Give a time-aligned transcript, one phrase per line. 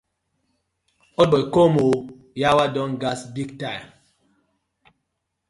[1.19, 1.99] Old boy com ooo!!!
[2.41, 3.87] Yawa don gas big time.